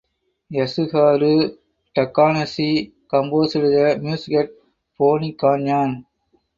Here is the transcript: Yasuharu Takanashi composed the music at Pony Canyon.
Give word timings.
Yasuharu 0.57 1.33
Takanashi 1.95 2.69
composed 3.11 3.53
the 3.75 3.99
music 4.01 4.33
at 4.41 4.49
Pony 4.95 5.31
Canyon. 5.33 5.89